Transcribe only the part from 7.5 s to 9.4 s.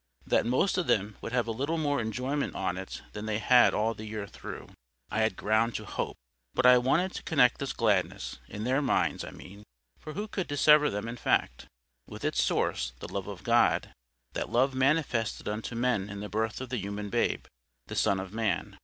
this gladness—in their minds, I